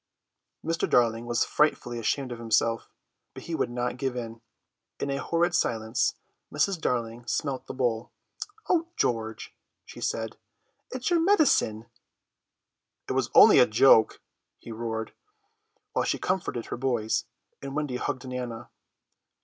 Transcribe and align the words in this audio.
Mr. 0.65 0.89
Darling 0.89 1.27
was 1.27 1.45
frightfully 1.45 1.99
ashamed 1.99 2.31
of 2.31 2.39
himself, 2.39 2.89
but 3.35 3.43
he 3.43 3.53
would 3.53 3.69
not 3.69 3.97
give 3.97 4.15
in. 4.15 4.41
In 4.99 5.11
a 5.11 5.17
horrid 5.21 5.53
silence 5.53 6.15
Mrs. 6.51 6.81
Darling 6.81 7.27
smelt 7.27 7.67
the 7.67 7.75
bowl. 7.75 8.11
"O 8.67 8.87
George," 8.97 9.53
she 9.85 10.01
said, 10.01 10.37
"it's 10.89 11.11
your 11.11 11.19
medicine!" 11.19 11.85
"It 13.07 13.13
was 13.13 13.29
only 13.35 13.59
a 13.59 13.67
joke," 13.67 14.19
he 14.57 14.71
roared, 14.71 15.13
while 15.93 16.03
she 16.05 16.17
comforted 16.17 16.65
her 16.65 16.77
boys, 16.77 17.25
and 17.61 17.75
Wendy 17.75 17.97
hugged 17.97 18.27
Nana. 18.27 18.71